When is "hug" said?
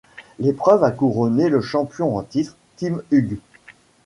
3.11-3.37